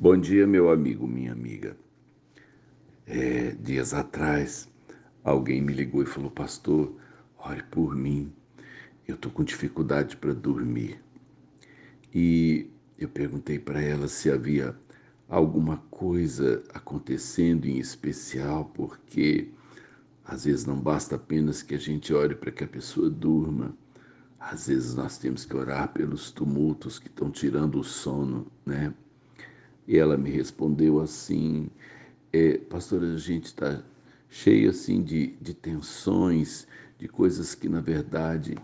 [0.00, 1.76] Bom dia, meu amigo, minha amiga.
[3.04, 4.68] É, dias atrás,
[5.24, 6.94] alguém me ligou e falou: Pastor,
[7.36, 8.32] ore por mim.
[9.08, 11.02] Eu estou com dificuldade para dormir.
[12.14, 14.72] E eu perguntei para ela se havia
[15.28, 19.50] alguma coisa acontecendo em especial, porque
[20.24, 23.74] às vezes não basta apenas que a gente ore para que a pessoa durma.
[24.38, 28.94] Às vezes nós temos que orar pelos tumultos que estão tirando o sono, né?
[29.88, 31.70] E ela me respondeu assim:
[32.30, 33.82] é, a gente está
[34.28, 36.68] cheio assim de, de tensões,
[36.98, 38.58] de coisas que na verdade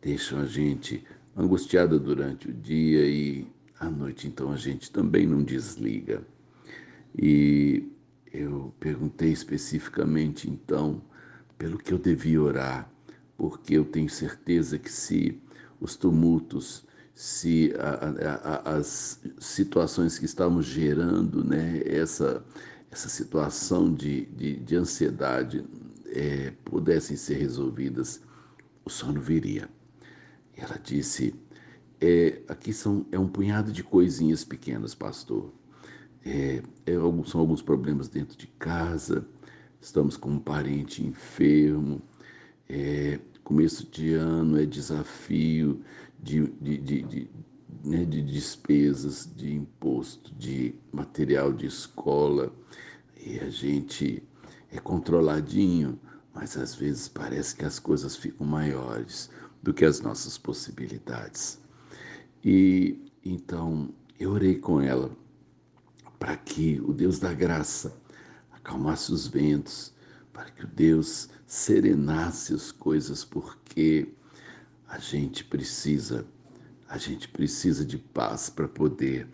[0.00, 1.04] deixam a gente
[1.36, 3.44] angustiada durante o dia e
[3.80, 6.22] à noite, então a gente também não desliga.
[7.16, 7.90] E
[8.32, 11.02] eu perguntei especificamente então
[11.56, 12.88] pelo que eu devia orar,
[13.36, 15.40] porque eu tenho certeza que se
[15.80, 16.86] os tumultos
[17.18, 22.44] se a, a, as situações que estamos gerando, né, essa,
[22.92, 25.64] essa situação de, de, de ansiedade
[26.06, 28.22] é, pudessem ser resolvidas,
[28.84, 29.68] o sono viria.
[30.56, 31.34] Ela disse:
[32.00, 35.52] é, aqui são, é um punhado de coisinhas pequenas, pastor.
[36.24, 36.92] É, é,
[37.26, 39.26] são alguns problemas dentro de casa,
[39.80, 42.00] estamos com um parente enfermo,
[42.68, 45.80] é, começo de ano é desafio
[46.22, 47.30] de, de, de, de,
[47.82, 52.52] né, de despesas, de imposto, de material de escola,
[53.16, 54.22] e a gente
[54.70, 55.98] é controladinho,
[56.34, 59.30] mas às vezes parece que as coisas ficam maiores
[59.62, 61.58] do que as nossas possibilidades.
[62.44, 63.88] E então
[64.20, 65.10] eu orei com ela
[66.18, 67.96] para que o Deus da graça
[68.52, 69.94] acalmasse os ventos,
[70.38, 74.14] para que o Deus serenasse as coisas, porque
[74.88, 76.24] a gente precisa,
[76.88, 79.26] a gente precisa de paz para poder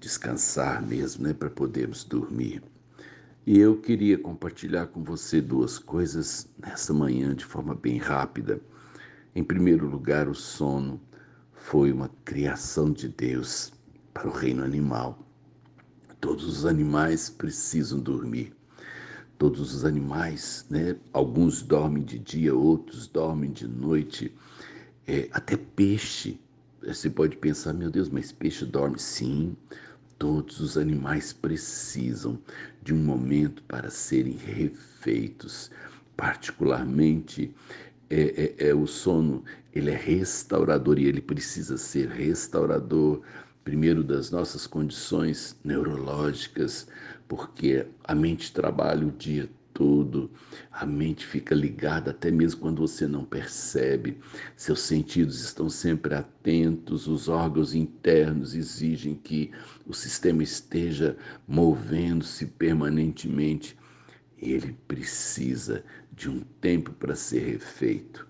[0.00, 2.60] descansar mesmo, né, para podermos dormir.
[3.46, 8.60] E eu queria compartilhar com você duas coisas nessa manhã de forma bem rápida.
[9.36, 11.00] Em primeiro lugar, o sono
[11.52, 13.72] foi uma criação de Deus
[14.12, 15.24] para o reino animal.
[16.20, 18.57] Todos os animais precisam dormir.
[19.38, 20.96] Todos os animais, né?
[21.12, 24.32] Alguns dormem de dia, outros dormem de noite.
[25.06, 26.40] É, até peixe.
[26.82, 28.98] Você pode pensar, meu Deus, mas peixe dorme?
[28.98, 29.56] Sim,
[30.18, 32.38] todos os animais precisam
[32.82, 35.70] de um momento para serem refeitos.
[36.16, 37.54] Particularmente,
[38.10, 43.22] é, é, é, o sono, ele é restaurador e ele precisa ser restaurador,
[43.62, 46.88] primeiro das nossas condições neurológicas,
[47.28, 50.28] porque a mente trabalha o dia todo,
[50.72, 54.18] a mente fica ligada até mesmo quando você não percebe.
[54.56, 59.52] Seus sentidos estão sempre atentos, os órgãos internos exigem que
[59.86, 63.78] o sistema esteja movendo-se permanentemente.
[64.36, 68.26] Ele precisa de um tempo para ser refeito.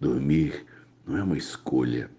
[0.00, 0.64] Dormir
[1.06, 2.10] não é uma escolha,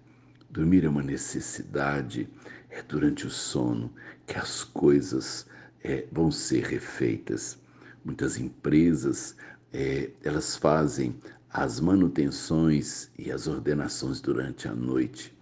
[0.51, 2.29] dormir é uma necessidade.
[2.69, 3.91] É durante o sono
[4.27, 5.47] que as coisas
[5.83, 7.59] é, vão ser refeitas.
[8.03, 9.35] Muitas empresas,
[9.71, 11.15] é, elas fazem
[11.49, 15.35] as manutenções e as ordenações durante a noite.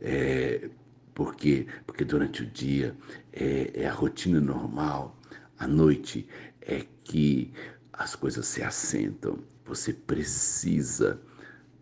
[0.00, 0.70] É,
[1.14, 1.66] por quê?
[1.86, 2.96] Porque durante o dia
[3.32, 5.18] é, é a rotina normal,
[5.58, 6.28] à noite
[6.60, 7.52] é que
[7.92, 9.38] as coisas se assentam.
[9.64, 11.20] Você precisa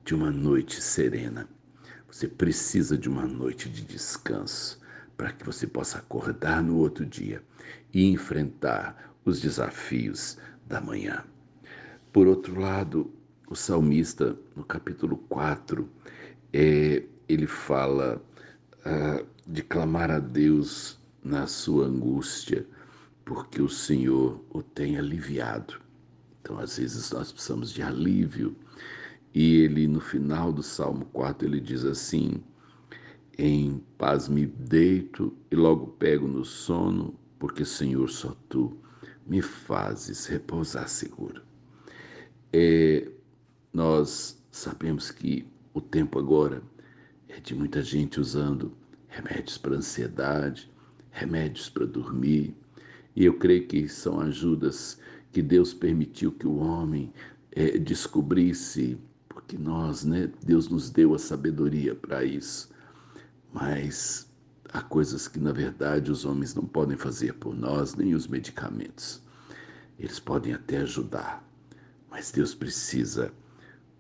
[0.05, 1.49] de uma noite serena.
[2.11, 4.81] Você precisa de uma noite de descanso
[5.17, 7.43] para que você possa acordar no outro dia
[7.93, 11.25] e enfrentar os desafios da manhã.
[12.13, 13.11] Por outro lado,
[13.49, 15.89] o salmista, no capítulo 4,
[16.53, 18.23] é, ele fala
[18.85, 22.67] ah, de clamar a Deus na sua angústia,
[23.25, 25.81] porque o Senhor o tem aliviado.
[26.41, 28.57] Então, às vezes, nós precisamos de alívio.
[29.35, 32.43] E ele, no final do Salmo 4, ele diz assim:
[33.39, 38.79] Em paz me deito e logo pego no sono, porque, Senhor, só tu
[39.27, 41.43] me fazes repousar seguro.
[42.51, 43.11] É,
[43.73, 46.63] nós sabemos que o tempo agora
[47.29, 48.73] é de muita gente usando
[49.07, 50.71] remédios para ansiedade,
[51.11, 52.55] remédios para dormir,
[53.15, 54.99] e eu creio que são ajudas
[55.31, 57.13] que Deus permitiu que o homem
[57.53, 58.99] é, descobrisse,
[59.29, 62.71] porque nós, né, Deus nos deu a sabedoria para isso,
[63.59, 64.27] mas
[64.73, 69.23] Há coisas que, na verdade, os homens não podem fazer por nós, nem os medicamentos.
[69.99, 71.43] Eles podem até ajudar,
[72.11, 73.33] mas Deus precisa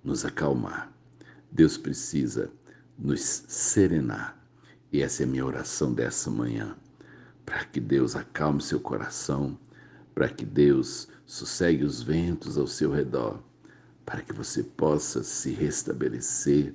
[0.05, 0.93] nos acalmar.
[1.51, 2.51] Deus precisa
[2.99, 4.37] nos serenar.
[4.93, 6.77] E essa é a minha oração dessa manhã.
[7.47, 9.57] para que Deus acalme seu coração,
[10.15, 13.41] para que Deus sossegue os ventos ao seu redor,
[14.05, 16.75] para que você possa se restabelecer,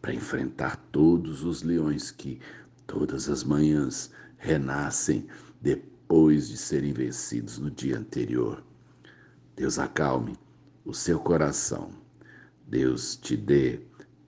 [0.00, 2.40] para enfrentar todos os leões que
[2.86, 5.26] todas as manhãs renascem
[5.60, 8.64] depois de serem vencidos no dia anterior.
[9.56, 10.36] Deus acalme
[10.84, 11.90] o seu coração.
[12.66, 13.80] Deus te dê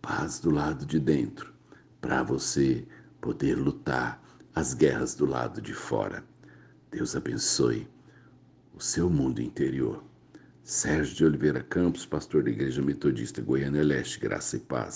[0.02, 1.52] paz do lado de dentro,
[2.00, 2.86] para você
[3.20, 4.22] poder lutar
[4.54, 6.24] as guerras do lado de fora.
[6.90, 7.86] Deus abençoe
[8.74, 10.02] o seu mundo interior.
[10.62, 14.94] Sérgio de Oliveira Campos, pastor da Igreja Metodista Goiânia Leste, graça e paz.